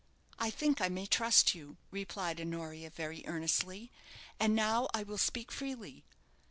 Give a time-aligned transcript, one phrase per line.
[0.39, 3.91] "I think I may trust you," replied Honoria, very earnestly
[4.39, 6.05] "And now I will speak freely.